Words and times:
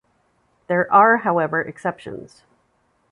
There 0.65 0.91
are 0.91 1.17
however 1.17 1.61
exceptions. 1.61 2.41